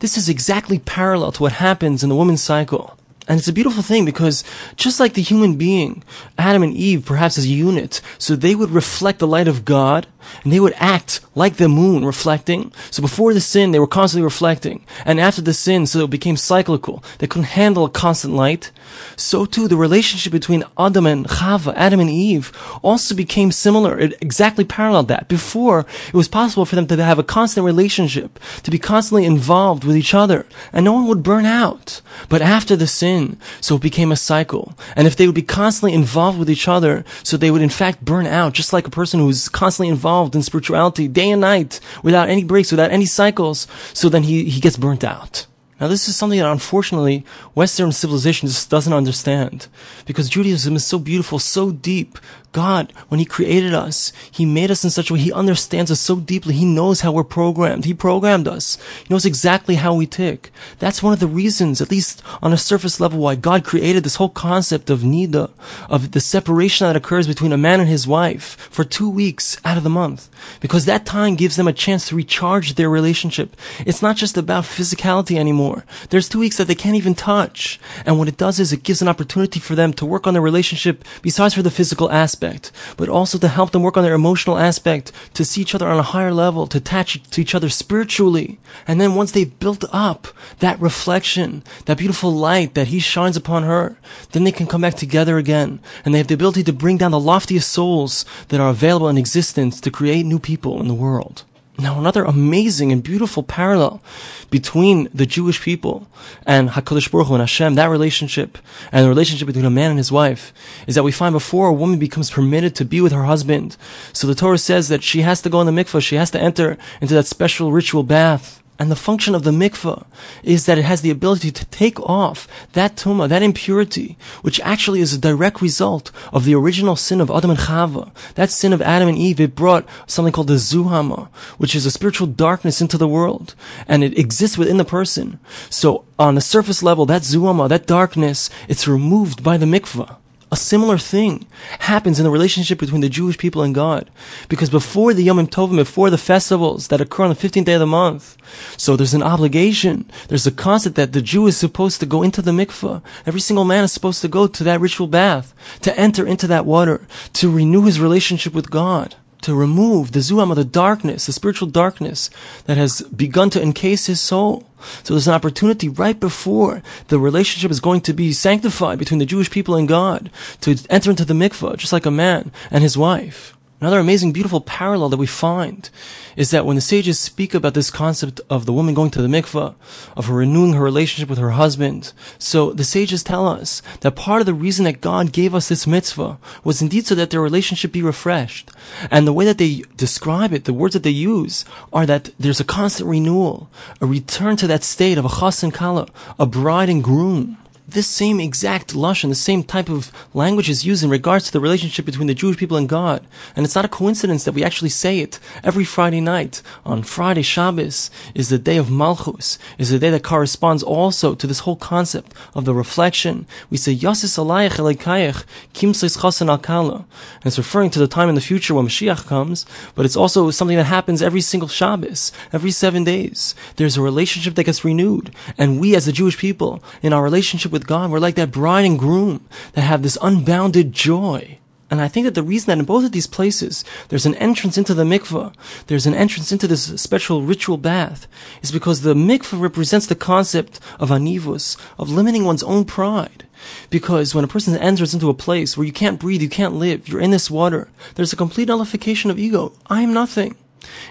This 0.00 0.16
is 0.16 0.28
exactly 0.28 0.78
parallel 0.78 1.32
to 1.32 1.42
what 1.42 1.52
happens 1.52 2.02
in 2.02 2.08
the 2.08 2.14
woman's 2.14 2.42
cycle. 2.42 2.96
And 3.26 3.38
it's 3.38 3.48
a 3.48 3.52
beautiful 3.52 3.82
thing 3.82 4.04
because 4.04 4.44
just 4.76 5.00
like 5.00 5.14
the 5.14 5.22
human 5.22 5.56
being, 5.56 6.02
Adam 6.36 6.62
and 6.62 6.74
Eve, 6.74 7.04
perhaps 7.06 7.38
as 7.38 7.46
a 7.46 7.48
unit, 7.48 8.02
so 8.18 8.36
they 8.36 8.54
would 8.54 8.70
reflect 8.70 9.18
the 9.18 9.26
light 9.26 9.48
of 9.48 9.64
God 9.64 10.06
and 10.42 10.52
they 10.52 10.60
would 10.60 10.74
act 10.76 11.20
like 11.34 11.56
the 11.56 11.68
moon 11.68 12.04
reflecting. 12.04 12.72
So 12.90 13.02
before 13.02 13.34
the 13.34 13.40
sin, 13.40 13.72
they 13.72 13.78
were 13.78 13.86
constantly 13.86 14.24
reflecting. 14.24 14.84
And 15.04 15.20
after 15.20 15.42
the 15.42 15.54
sin, 15.54 15.86
so 15.86 16.04
it 16.04 16.10
became 16.10 16.36
cyclical. 16.36 17.02
They 17.18 17.26
couldn't 17.26 17.44
handle 17.44 17.84
a 17.84 17.90
constant 17.90 18.34
light. 18.34 18.70
So 19.16 19.44
too, 19.44 19.68
the 19.68 19.76
relationship 19.76 20.32
between 20.32 20.64
Adam 20.78 21.06
and 21.06 21.26
Chava, 21.26 21.74
Adam 21.74 22.00
and 22.00 22.10
Eve, 22.10 22.52
also 22.82 23.14
became 23.14 23.52
similar. 23.52 23.98
It 23.98 24.16
exactly 24.20 24.64
paralleled 24.64 25.08
that. 25.08 25.28
Before, 25.28 25.86
it 26.08 26.14
was 26.14 26.28
possible 26.28 26.64
for 26.64 26.76
them 26.76 26.86
to 26.86 27.04
have 27.04 27.18
a 27.18 27.24
constant 27.24 27.64
relationship, 27.64 28.38
to 28.62 28.70
be 28.70 28.78
constantly 28.78 29.24
involved 29.24 29.84
with 29.84 29.96
each 29.96 30.14
other, 30.14 30.46
and 30.72 30.84
no 30.84 30.92
one 30.92 31.06
would 31.06 31.22
burn 31.22 31.46
out. 31.46 32.00
But 32.28 32.42
after 32.42 32.76
the 32.76 32.86
sin, 32.86 33.36
so 33.60 33.76
it 33.76 33.82
became 33.82 34.12
a 34.12 34.16
cycle. 34.16 34.74
And 34.96 35.06
if 35.06 35.16
they 35.16 35.26
would 35.26 35.34
be 35.34 35.42
constantly 35.42 35.92
involved 35.92 36.38
with 36.38 36.50
each 36.50 36.68
other, 36.68 37.04
so 37.22 37.36
they 37.36 37.50
would 37.50 37.62
in 37.62 37.68
fact 37.68 38.04
burn 38.04 38.26
out, 38.26 38.52
just 38.52 38.72
like 38.72 38.86
a 38.86 38.90
person 38.90 39.20
who's 39.20 39.48
constantly 39.48 39.88
involved 39.88 40.13
in 40.22 40.42
spirituality 40.42 41.08
day 41.08 41.30
and 41.30 41.40
night, 41.40 41.80
without 42.02 42.28
any 42.28 42.44
breaks, 42.44 42.70
without 42.70 42.90
any 42.90 43.06
cycles, 43.06 43.66
so 43.92 44.08
then 44.08 44.22
he, 44.22 44.44
he 44.44 44.60
gets 44.60 44.76
burnt 44.76 45.04
out. 45.04 45.46
Now, 45.80 45.88
this 45.88 46.08
is 46.08 46.16
something 46.16 46.38
that 46.38 46.50
unfortunately 46.50 47.24
Western 47.54 47.90
civilization 47.90 48.48
just 48.48 48.70
doesn't 48.70 48.92
understand. 48.92 49.66
Because 50.06 50.28
Judaism 50.28 50.76
is 50.76 50.86
so 50.86 50.98
beautiful, 50.98 51.38
so 51.38 51.72
deep, 51.72 52.18
God, 52.54 52.92
when 53.08 53.18
He 53.18 53.26
created 53.26 53.74
us, 53.74 54.12
He 54.30 54.46
made 54.46 54.70
us 54.70 54.84
in 54.84 54.90
such 54.90 55.10
a 55.10 55.12
way, 55.12 55.18
He 55.18 55.32
understands 55.32 55.90
us 55.90 55.98
so 55.98 56.16
deeply. 56.16 56.54
He 56.54 56.64
knows 56.64 57.00
how 57.00 57.10
we're 57.10 57.24
programmed. 57.24 57.84
He 57.84 57.92
programmed 57.92 58.46
us. 58.46 58.78
He 59.04 59.12
knows 59.12 59.26
exactly 59.26 59.74
how 59.74 59.92
we 59.92 60.06
tick. 60.06 60.52
That's 60.78 61.02
one 61.02 61.12
of 61.12 61.18
the 61.18 61.26
reasons, 61.26 61.82
at 61.82 61.90
least 61.90 62.22
on 62.40 62.52
a 62.52 62.56
surface 62.56 63.00
level, 63.00 63.18
why 63.18 63.34
God 63.34 63.64
created 63.64 64.04
this 64.04 64.16
whole 64.16 64.28
concept 64.28 64.88
of 64.88 65.00
nida, 65.00 65.50
of 65.90 66.12
the 66.12 66.20
separation 66.20 66.86
that 66.86 66.94
occurs 66.94 67.26
between 67.26 67.52
a 67.52 67.58
man 67.58 67.80
and 67.80 67.88
his 67.88 68.06
wife 68.06 68.56
for 68.70 68.84
two 68.84 69.10
weeks 69.10 69.60
out 69.64 69.76
of 69.76 69.82
the 69.82 69.90
month. 69.90 70.28
Because 70.60 70.84
that 70.84 71.04
time 71.04 71.34
gives 71.34 71.56
them 71.56 71.66
a 71.66 71.72
chance 71.72 72.06
to 72.08 72.14
recharge 72.14 72.76
their 72.76 72.88
relationship. 72.88 73.56
It's 73.84 74.00
not 74.00 74.14
just 74.14 74.36
about 74.36 74.62
physicality 74.62 75.36
anymore. 75.36 75.84
There's 76.10 76.28
two 76.28 76.38
weeks 76.38 76.58
that 76.58 76.68
they 76.68 76.76
can't 76.76 76.94
even 76.94 77.16
touch. 77.16 77.80
And 78.06 78.16
what 78.16 78.28
it 78.28 78.36
does 78.36 78.60
is 78.60 78.72
it 78.72 78.84
gives 78.84 79.02
an 79.02 79.08
opportunity 79.08 79.58
for 79.58 79.74
them 79.74 79.92
to 79.94 80.06
work 80.06 80.28
on 80.28 80.34
their 80.34 80.42
relationship 80.42 81.04
besides 81.20 81.54
for 81.54 81.62
the 81.62 81.70
physical 81.72 82.12
aspect 82.12 82.43
aspect, 82.44 82.72
but 82.96 83.08
also 83.08 83.38
to 83.38 83.48
help 83.48 83.70
them 83.70 83.82
work 83.82 83.96
on 83.96 84.04
their 84.04 84.14
emotional 84.14 84.58
aspect, 84.58 85.12
to 85.34 85.44
see 85.44 85.60
each 85.60 85.74
other 85.74 85.88
on 85.88 85.98
a 85.98 86.02
higher 86.02 86.32
level, 86.32 86.66
to 86.66 86.78
attach 86.78 87.22
to 87.30 87.40
each 87.40 87.54
other 87.54 87.68
spiritually. 87.68 88.58
And 88.86 89.00
then 89.00 89.14
once 89.14 89.32
they've 89.32 89.58
built 89.58 89.84
up 89.92 90.28
that 90.58 90.80
reflection, 90.80 91.62
that 91.86 91.98
beautiful 91.98 92.32
light 92.32 92.74
that 92.74 92.88
he 92.88 93.00
shines 93.00 93.36
upon 93.36 93.62
her, 93.62 93.96
then 94.32 94.44
they 94.44 94.52
can 94.52 94.66
come 94.66 94.82
back 94.82 94.94
together 94.94 95.38
again. 95.38 95.80
And 96.04 96.12
they 96.12 96.18
have 96.18 96.28
the 96.28 96.34
ability 96.34 96.64
to 96.64 96.72
bring 96.72 96.98
down 96.98 97.12
the 97.12 97.20
loftiest 97.20 97.70
souls 97.70 98.24
that 98.48 98.60
are 98.60 98.70
available 98.70 99.08
in 99.08 99.18
existence 99.18 99.80
to 99.80 99.90
create 99.90 100.26
new 100.26 100.38
people 100.38 100.80
in 100.80 100.88
the 100.88 100.94
world. 100.94 101.44
Now, 101.76 101.98
another 101.98 102.22
amazing 102.22 102.92
and 102.92 103.02
beautiful 103.02 103.42
parallel 103.42 104.00
between 104.48 105.08
the 105.12 105.26
Jewish 105.26 105.60
people 105.60 106.06
and 106.46 106.70
HaKadosh 106.70 107.10
Baruch 107.10 107.26
Hu 107.26 107.34
and 107.34 107.42
Hashem, 107.42 107.74
that 107.74 107.90
relationship, 107.90 108.58
and 108.92 109.04
the 109.04 109.08
relationship 109.08 109.46
between 109.46 109.64
a 109.64 109.70
man 109.70 109.90
and 109.90 109.98
his 109.98 110.12
wife, 110.12 110.52
is 110.86 110.94
that 110.94 111.02
we 111.02 111.10
find 111.10 111.32
before 111.32 111.66
a 111.66 111.72
woman 111.72 111.98
becomes 111.98 112.30
permitted 112.30 112.76
to 112.76 112.84
be 112.84 113.00
with 113.00 113.10
her 113.10 113.24
husband. 113.24 113.76
So 114.12 114.28
the 114.28 114.36
Torah 114.36 114.58
says 114.58 114.88
that 114.88 115.02
she 115.02 115.22
has 115.22 115.42
to 115.42 115.50
go 115.50 115.60
in 115.60 115.66
the 115.66 115.84
mikvah, 115.84 116.00
she 116.00 116.14
has 116.14 116.30
to 116.30 116.40
enter 116.40 116.78
into 117.00 117.14
that 117.14 117.26
special 117.26 117.72
ritual 117.72 118.04
bath. 118.04 118.62
And 118.76 118.90
the 118.90 118.96
function 118.96 119.36
of 119.36 119.44
the 119.44 119.52
mikveh 119.52 120.04
is 120.42 120.66
that 120.66 120.78
it 120.78 120.84
has 120.84 121.00
the 121.00 121.10
ability 121.10 121.52
to 121.52 121.64
take 121.66 122.00
off 122.00 122.48
that 122.72 122.96
tumah, 122.96 123.28
that 123.28 123.42
impurity, 123.42 124.18
which 124.42 124.60
actually 124.60 125.00
is 125.00 125.14
a 125.14 125.18
direct 125.18 125.62
result 125.62 126.10
of 126.32 126.44
the 126.44 126.56
original 126.56 126.96
sin 126.96 127.20
of 127.20 127.30
Adam 127.30 127.50
and 127.50 127.60
Chava. 127.60 128.10
That 128.34 128.50
sin 128.50 128.72
of 128.72 128.82
Adam 128.82 129.08
and 129.08 129.16
Eve, 129.16 129.40
it 129.40 129.54
brought 129.54 129.88
something 130.08 130.32
called 130.32 130.48
the 130.48 130.54
zuhama, 130.54 131.28
which 131.56 131.76
is 131.76 131.86
a 131.86 131.90
spiritual 131.90 132.26
darkness 132.26 132.80
into 132.80 132.98
the 132.98 133.06
world. 133.06 133.54
And 133.86 134.02
it 134.02 134.18
exists 134.18 134.58
within 134.58 134.78
the 134.78 134.84
person. 134.84 135.38
So 135.70 136.04
on 136.18 136.34
the 136.34 136.40
surface 136.40 136.82
level, 136.82 137.06
that 137.06 137.22
zuhama, 137.22 137.68
that 137.68 137.86
darkness, 137.86 138.50
it's 138.68 138.88
removed 138.88 139.44
by 139.44 139.56
the 139.56 139.66
mikveh. 139.66 140.16
A 140.54 140.56
similar 140.56 140.98
thing 140.98 141.48
happens 141.80 142.20
in 142.20 142.24
the 142.24 142.30
relationship 142.30 142.78
between 142.78 143.00
the 143.00 143.08
Jewish 143.08 143.36
people 143.36 143.64
and 143.64 143.74
God. 143.74 144.08
Because 144.48 144.70
before 144.70 145.12
the 145.12 145.24
Yom 145.24 145.44
Tovim, 145.48 145.74
before 145.74 146.10
the 146.10 146.16
festivals 146.16 146.86
that 146.86 147.00
occur 147.00 147.24
on 147.24 147.30
the 147.30 147.34
15th 147.34 147.64
day 147.64 147.72
of 147.72 147.80
the 147.80 147.88
month, 147.88 148.36
so 148.76 148.94
there's 148.94 149.14
an 149.14 149.22
obligation. 149.24 150.08
There's 150.28 150.46
a 150.46 150.52
concept 150.52 150.94
that 150.94 151.12
the 151.12 151.20
Jew 151.20 151.48
is 151.48 151.56
supposed 151.56 151.98
to 151.98 152.06
go 152.06 152.22
into 152.22 152.40
the 152.40 152.52
mikveh. 152.52 153.02
Every 153.26 153.40
single 153.40 153.64
man 153.64 153.82
is 153.82 153.90
supposed 153.90 154.20
to 154.20 154.28
go 154.28 154.46
to 154.46 154.62
that 154.62 154.80
ritual 154.80 155.08
bath, 155.08 155.52
to 155.80 155.98
enter 155.98 156.24
into 156.24 156.46
that 156.46 156.66
water, 156.66 157.04
to 157.32 157.50
renew 157.50 157.82
his 157.82 157.98
relationship 157.98 158.54
with 158.54 158.70
God 158.70 159.16
to 159.44 159.54
remove 159.54 160.12
the 160.12 160.20
zuam 160.20 160.50
of 160.50 160.56
the 160.56 160.64
darkness, 160.64 161.26
the 161.26 161.32
spiritual 161.32 161.68
darkness 161.68 162.30
that 162.64 162.78
has 162.78 163.02
begun 163.02 163.50
to 163.50 163.60
encase 163.60 164.06
his 164.06 164.18
soul. 164.18 164.66
So 165.02 165.14
there's 165.14 165.28
an 165.28 165.34
opportunity 165.34 165.88
right 165.88 166.18
before 166.18 166.82
the 167.08 167.18
relationship 167.18 167.70
is 167.70 167.80
going 167.80 168.02
to 168.02 168.12
be 168.12 168.32
sanctified 168.32 168.98
between 168.98 169.18
the 169.18 169.26
Jewish 169.26 169.50
people 169.50 169.74
and 169.76 169.88
God 169.88 170.30
to 170.62 170.76
enter 170.90 171.10
into 171.10 171.24
the 171.24 171.34
mikvah, 171.34 171.76
just 171.76 171.92
like 171.92 172.06
a 172.06 172.10
man 172.10 172.52
and 172.70 172.82
his 172.82 172.96
wife. 172.96 173.53
Another 173.84 173.98
amazing, 173.98 174.32
beautiful 174.32 174.62
parallel 174.62 175.10
that 175.10 175.18
we 175.18 175.26
find 175.26 175.90
is 176.36 176.50
that 176.52 176.64
when 176.64 176.74
the 176.74 176.80
sages 176.80 177.20
speak 177.20 177.52
about 177.52 177.74
this 177.74 177.90
concept 177.90 178.40
of 178.48 178.64
the 178.64 178.72
woman 178.72 178.94
going 178.94 179.10
to 179.10 179.20
the 179.20 179.28
mikvah, 179.28 179.74
of 180.16 180.24
her 180.24 180.36
renewing 180.36 180.72
her 180.72 180.82
relationship 180.82 181.28
with 181.28 181.38
her 181.38 181.50
husband, 181.50 182.14
so 182.38 182.72
the 182.72 182.82
sages 182.82 183.22
tell 183.22 183.46
us 183.46 183.82
that 184.00 184.16
part 184.16 184.40
of 184.40 184.46
the 184.46 184.54
reason 184.54 184.86
that 184.86 185.02
God 185.02 185.32
gave 185.32 185.54
us 185.54 185.68
this 185.68 185.86
mitzvah 185.86 186.38
was 186.64 186.80
indeed 186.80 187.06
so 187.06 187.14
that 187.14 187.28
their 187.28 187.42
relationship 187.42 187.92
be 187.92 188.00
refreshed. 188.00 188.70
And 189.10 189.26
the 189.26 189.34
way 189.34 189.44
that 189.44 189.58
they 189.58 189.82
describe 189.98 190.54
it, 190.54 190.64
the 190.64 190.72
words 190.72 190.94
that 190.94 191.02
they 191.02 191.10
use, 191.10 191.66
are 191.92 192.06
that 192.06 192.30
there's 192.40 192.60
a 192.60 192.64
constant 192.64 193.10
renewal, 193.10 193.68
a 194.00 194.06
return 194.06 194.56
to 194.56 194.66
that 194.66 194.82
state 194.82 195.18
of 195.18 195.26
a 195.26 195.40
chas 195.40 195.62
and 195.62 195.74
kala, 195.74 196.08
a 196.38 196.46
bride 196.46 196.88
and 196.88 197.04
groom 197.04 197.58
this 197.86 198.06
same 198.06 198.40
exact 198.40 198.94
lashon, 198.94 199.28
the 199.28 199.34
same 199.34 199.62
type 199.62 199.90
of 199.90 200.10
language 200.32 200.70
is 200.70 200.86
used 200.86 201.04
in 201.04 201.10
regards 201.10 201.46
to 201.46 201.52
the 201.52 201.60
relationship 201.60 202.06
between 202.06 202.28
the 202.28 202.34
Jewish 202.34 202.56
people 202.56 202.78
and 202.78 202.88
God. 202.88 203.26
And 203.54 203.64
it's 203.64 203.74
not 203.74 203.84
a 203.84 203.88
coincidence 203.88 204.44
that 204.44 204.52
we 204.52 204.64
actually 204.64 204.88
say 204.88 205.20
it 205.20 205.38
every 205.62 205.84
Friday 205.84 206.22
night. 206.22 206.62
On 206.86 207.02
Friday, 207.02 207.42
Shabbos 207.42 208.10
is 208.34 208.48
the 208.48 208.58
day 208.58 208.78
of 208.78 208.90
Malchus, 208.90 209.58
is 209.76 209.90
the 209.90 209.98
day 209.98 210.08
that 210.10 210.22
corresponds 210.22 210.82
also 210.82 211.34
to 211.34 211.46
this 211.46 211.60
whole 211.60 211.76
concept 211.76 212.32
of 212.54 212.64
the 212.64 212.74
reflection. 212.74 213.46
We 213.68 213.76
say, 213.76 213.94
Yasis 213.94 214.38
alayach 214.38 214.76
Elokayich, 214.76 215.44
kim 215.74 215.92
chasen 215.92 216.48
al 216.48 216.58
kala. 216.58 216.94
And 216.94 217.46
it's 217.46 217.58
referring 217.58 217.90
to 217.90 217.98
the 217.98 218.08
time 218.08 218.30
in 218.30 218.34
the 218.34 218.40
future 218.40 218.74
when 218.74 218.86
Mashiach 218.86 219.26
comes, 219.26 219.66
but 219.94 220.06
it's 220.06 220.16
also 220.16 220.50
something 220.50 220.78
that 220.78 220.84
happens 220.84 221.20
every 221.20 221.42
single 221.42 221.68
Shabbos, 221.68 222.32
every 222.50 222.70
seven 222.70 223.04
days. 223.04 223.54
There's 223.76 223.98
a 223.98 224.02
relationship 224.02 224.54
that 224.54 224.64
gets 224.64 224.86
renewed. 224.86 225.34
And 225.58 225.78
we 225.78 225.94
as 225.94 226.06
the 226.06 226.12
Jewish 226.12 226.38
people, 226.38 226.82
in 227.02 227.12
our 227.12 227.22
relationship 227.22 227.73
with 227.74 227.86
God. 227.86 228.10
We're 228.10 228.18
like 228.20 228.36
that 228.36 228.50
bride 228.50 228.86
and 228.86 228.98
groom 228.98 229.46
that 229.74 229.82
have 229.82 230.02
this 230.02 230.16
unbounded 230.22 230.92
joy. 230.92 231.58
And 231.90 232.00
I 232.00 232.08
think 232.08 232.24
that 232.24 232.34
the 232.34 232.42
reason 232.42 232.68
that 232.68 232.78
in 232.78 232.86
both 232.86 233.04
of 233.04 233.12
these 233.12 233.26
places 233.26 233.84
there's 234.08 234.24
an 234.24 234.34
entrance 234.36 234.78
into 234.78 234.94
the 234.94 235.04
mikveh, 235.04 235.52
there's 235.86 236.06
an 236.06 236.14
entrance 236.14 236.50
into 236.50 236.66
this 236.66 236.86
special 237.00 237.42
ritual 237.42 237.76
bath, 237.76 238.26
is 238.62 238.72
because 238.72 239.02
the 239.02 239.14
mikveh 239.14 239.60
represents 239.60 240.06
the 240.06 240.14
concept 240.14 240.80
of 240.98 241.10
anivus, 241.10 241.76
of 241.98 242.08
limiting 242.08 242.44
one's 242.44 242.62
own 242.62 242.86
pride. 242.86 243.44
Because 243.90 244.34
when 244.34 244.44
a 244.44 244.48
person 244.48 244.76
enters 244.76 245.14
into 245.14 245.28
a 245.28 245.34
place 245.34 245.76
where 245.76 245.86
you 245.86 245.92
can't 245.92 246.18
breathe, 246.20 246.42
you 246.42 246.48
can't 246.48 246.74
live, 246.74 247.08
you're 247.08 247.20
in 247.20 247.30
this 247.30 247.50
water, 247.50 247.88
there's 248.14 248.32
a 248.32 248.36
complete 248.36 248.68
nullification 248.68 249.30
of 249.30 249.38
ego. 249.38 249.72
I 249.86 250.02
am 250.02 250.12
nothing. 250.12 250.56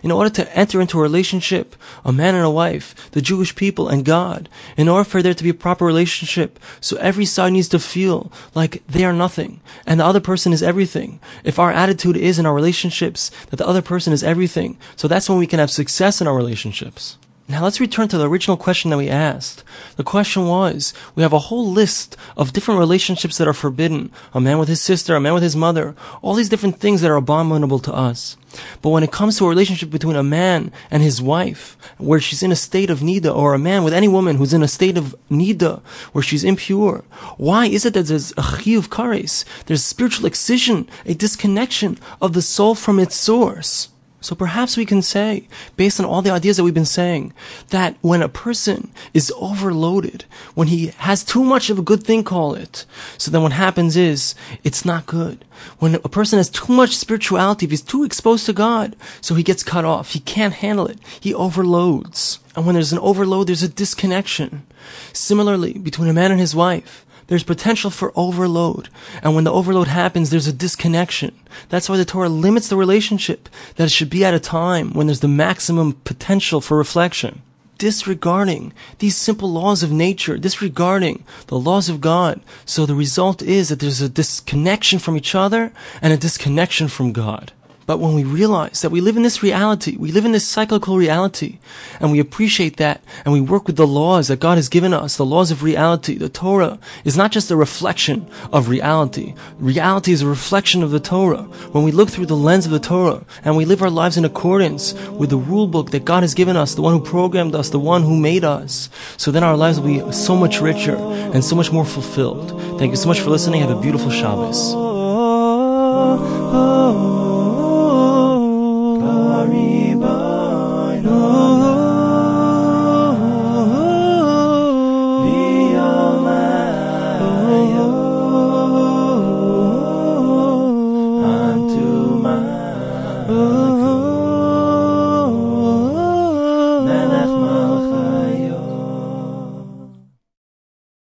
In 0.02 0.12
order 0.12 0.30
to 0.32 0.58
enter 0.58 0.82
into 0.82 1.00
a 1.00 1.02
relationship, 1.02 1.76
a 2.04 2.12
man 2.12 2.36
and 2.36 2.46
a 2.46 2.50
wife, 2.50 3.12
the 3.12 3.22
Jewish 3.22 3.56
people 3.56 3.88
and 3.88 4.06
God, 4.06 4.50
in 4.78 4.90
order 4.90 5.04
for 5.04 5.22
there 5.22 5.34
to 5.34 5.44
be 5.44 5.50
a 5.50 5.54
proper 5.54 5.86
relationship, 5.86 6.60
so 6.82 6.98
every 6.98 7.26
side 7.26 7.54
needs 7.54 7.70
to 7.70 7.80
feel 7.80 8.32
like 8.54 8.84
they 8.88 9.06
are 9.06 9.14
nothing 9.14 9.62
and 9.86 10.00
the 10.00 10.06
other 10.06 10.20
person 10.20 10.54
is 10.54 10.64
everything. 10.64 11.20
If 11.44 11.60
our 11.60 11.72
attitude 11.72 12.18
is 12.18 12.40
in 12.40 12.46
our 12.46 12.54
relationships 12.54 13.32
that 13.50 13.58
the 13.58 13.68
other 13.68 13.82
person 13.82 14.14
is 14.14 14.24
everything, 14.24 14.78
so 14.96 15.08
that's 15.08 15.30
when 15.30 15.38
we 15.40 15.48
can 15.48 15.60
have 15.60 15.72
success 15.72 16.22
in 16.22 16.28
our 16.28 16.36
relationships. 16.36 17.18
Now 17.46 17.62
let's 17.62 17.82
return 17.82 18.08
to 18.08 18.18
the 18.18 18.30
original 18.30 18.56
question 18.56 18.90
that 18.90 18.98
we 18.98 19.10
asked. 19.10 19.66
The 19.98 20.04
question 20.04 20.48
was, 20.48 20.94
we 21.14 21.24
have 21.24 21.34
a 21.34 21.40
whole 21.40 21.70
list 21.70 22.16
of 22.38 22.54
different 22.54 22.80
relationships 22.80 23.38
that 23.38 23.50
are 23.50 23.54
forbidden. 23.54 24.12
A 24.34 24.40
man 24.40 24.60
with 24.60 24.70
his 24.70 24.80
sister, 24.80 25.14
a 25.14 25.20
man 25.20 25.34
with 25.34 25.44
his 25.44 25.56
mother, 25.56 25.94
all 26.22 26.36
these 26.36 26.48
different 26.48 26.80
things 26.80 27.02
that 27.02 27.12
are 27.12 27.18
abominable 27.18 27.80
to 27.80 27.94
us. 27.94 28.38
But 28.82 28.92
when 28.92 29.04
it 29.04 29.12
comes 29.12 29.38
to 29.38 29.46
a 29.46 29.50
relationship 29.50 29.90
between 29.90 30.16
a 30.16 30.24
man 30.24 30.72
and 30.90 31.04
his 31.04 31.22
wife, 31.22 31.76
where 31.98 32.22
she's 32.22 32.44
in 32.44 32.54
a 32.54 32.56
state 32.56 32.90
of 32.90 33.02
nida, 33.02 33.36
or 33.36 33.54
a 33.54 33.60
man 33.60 33.84
with 33.84 33.94
any 33.94 34.08
woman 34.08 34.38
who's 34.38 34.54
in 34.54 34.64
a 34.64 34.68
state 34.70 34.98
of 34.98 35.14
nida, 35.30 35.82
where 36.14 36.24
she's 36.24 36.46
impure, 36.46 37.04
why 37.36 37.66
is 37.66 37.86
it 37.86 37.94
that 37.94 38.06
there's 38.06 38.32
a 38.32 38.42
chiyuv 38.42 38.88
kares? 38.88 39.44
There's 39.66 39.84
spiritual 39.84 40.28
excision, 40.28 40.88
a 41.06 41.14
disconnection 41.14 42.00
of 42.22 42.32
the 42.32 42.42
soul 42.42 42.74
from 42.74 43.00
its 43.00 43.16
source. 43.16 43.90
So 44.24 44.36
perhaps 44.36 44.78
we 44.78 44.86
can 44.86 45.02
say, 45.02 45.50
based 45.76 46.00
on 46.00 46.06
all 46.06 46.22
the 46.22 46.32
ideas 46.32 46.56
that 46.56 46.64
we've 46.64 46.74
been 46.74 46.86
saying, 46.86 47.34
that 47.72 47.98
when 48.00 48.22
a 48.22 48.30
person 48.30 48.90
is 49.14 49.34
overloaded, 49.36 50.24
when 50.56 50.70
he 50.70 50.88
has 51.00 51.26
too 51.26 51.44
much 51.44 51.70
of 51.70 51.78
a 51.78 51.82
good 51.82 52.04
thing, 52.04 52.24
call 52.24 52.56
it, 52.56 52.86
so 53.18 53.30
then 53.30 53.44
what 53.44 53.52
happens 53.52 53.98
is, 53.98 54.34
it's 54.64 54.86
not 54.86 55.08
good. 55.08 55.44
When 55.80 55.96
a 55.96 56.00
person 56.08 56.38
has 56.38 56.50
too 56.50 56.72
much 56.72 56.96
spirituality, 56.96 57.66
if 57.66 57.72
he's 57.72 57.82
too 57.82 58.06
exposed 58.06 58.46
to 58.46 58.54
God, 58.54 58.96
so 59.20 59.36
he 59.36 59.44
gets 59.44 59.62
cut 59.62 59.84
off, 59.84 60.14
he 60.14 60.22
can't 60.22 60.54
handle 60.54 60.88
it, 60.88 61.00
he 61.20 61.34
overloads. 61.34 62.40
And 62.56 62.66
when 62.66 62.76
there's 62.76 62.94
an 62.94 63.00
overload, 63.00 63.48
there's 63.48 63.62
a 63.62 63.68
disconnection. 63.68 64.66
Similarly, 65.12 65.74
between 65.74 66.08
a 66.08 66.14
man 66.14 66.32
and 66.32 66.40
his 66.40 66.56
wife, 66.56 67.06
there's 67.28 67.44
potential 67.44 67.90
for 67.90 68.12
overload. 68.16 68.90
And 69.22 69.36
when 69.36 69.44
the 69.44 69.54
overload 69.54 69.88
happens, 69.88 70.30
there's 70.30 70.48
a 70.48 70.54
disconnection. 70.54 71.34
That's 71.70 71.90
why 71.90 71.98
the 71.98 72.06
Torah 72.06 72.30
limits 72.30 72.68
the 72.68 72.76
relationship, 72.76 73.50
that 73.76 73.86
it 73.86 73.92
should 73.92 74.10
be 74.10 74.26
at 74.26 74.34
a 74.34 74.40
time 74.40 74.94
when 74.94 75.08
there's 75.08 75.22
the 75.22 75.28
maximum 75.28 75.94
potential 76.04 76.62
for 76.62 76.78
reflection. 76.78 77.42
Disregarding 77.78 78.72
these 79.00 79.18
simple 79.18 79.52
laws 79.52 79.84
of 79.84 79.92
nature, 79.92 80.38
disregarding 80.38 81.24
the 81.48 81.60
laws 81.60 81.90
of 81.90 82.02
God. 82.02 82.40
So 82.66 82.86
the 82.86 82.96
result 82.96 83.42
is 83.42 83.70
that 83.70 83.80
there's 83.80 84.02
a 84.02 84.08
disconnection 84.08 85.00
from 85.00 85.18
each 85.18 85.36
other 85.36 85.74
and 86.02 86.14
a 86.14 86.18
disconnection 86.18 86.88
from 86.88 87.12
God. 87.12 87.52
But 87.86 88.00
when 88.00 88.14
we 88.14 88.24
realize 88.24 88.82
that 88.82 88.92
we 88.92 89.02
live 89.02 89.18
in 89.18 89.24
this 89.24 89.44
reality, 89.44 89.98
we 89.98 90.12
live 90.12 90.26
in 90.26 90.32
this 90.32 90.48
cyclical 90.48 90.98
reality, 90.98 91.60
and 92.00 92.12
we 92.12 92.20
appreciate 92.20 92.78
that, 92.78 93.02
and 93.26 93.34
we 93.34 93.42
work 93.42 93.68
with 93.68 93.76
the 93.76 93.88
laws 93.88 94.28
that 94.28 94.40
God 94.40 94.58
has 94.58 94.70
given 94.70 94.94
us, 94.94 95.18
the 95.18 95.26
laws 95.26 95.52
of 95.52 95.64
reality, 95.64 96.16
the 96.16 96.30
Torah 96.30 96.80
is 97.04 97.18
not 97.18 97.32
just 97.32 97.52
a 97.52 97.56
reflection 97.56 98.28
of 98.52 98.70
reality. 98.70 99.34
Reality 99.60 100.12
is 100.12 100.22
a 100.22 100.28
reflection 100.28 100.84
of 100.84 100.92
the 100.92 101.00
Torah. 101.00 101.44
When 101.74 101.84
we 101.84 101.92
look 101.92 102.10
through 102.10 102.28
the 102.28 102.36
lens 102.36 102.66
of 102.66 102.72
the 102.72 102.80
Torah, 102.80 103.26
and 103.44 103.58
we 103.58 103.66
live 103.66 103.82
our 103.82 103.90
lives 103.90 104.18
in 104.18 104.26
accordance 104.26 104.94
with 105.10 105.30
the 105.30 105.38
rule 105.38 105.68
book 105.68 105.92
that 105.92 106.06
God 106.06 106.24
has 106.24 106.34
given 106.34 106.56
us, 106.56 106.76
the 106.76 106.82
one 106.82 106.94
who 106.94 107.04
programmed 107.04 107.56
us, 107.56 107.70
the 107.70 107.80
one 107.80 108.04
who 108.04 108.16
made 108.16 108.44
us, 108.44 108.90
so 109.18 109.32
then 109.32 109.44
our 109.44 109.58
lives 109.58 109.80
will 109.80 109.88
be 109.88 110.12
so 110.12 110.36
much 110.36 110.62
richer 110.62 110.96
and 110.96 111.44
so 111.44 111.56
much 111.56 111.72
more 111.72 111.86
fulfilled. 111.86 112.52
Thank 112.80 112.92
you 112.92 112.98
so 112.98 113.08
much 113.08 113.20
for 113.20 113.30
listening. 113.30 113.62
Have 113.62 113.72
a 113.72 113.82
beautiful 113.82 114.10
Shabbos. 114.10 114.74
Oh, 114.74 116.20
oh, 116.20 116.52
oh. 116.54 117.23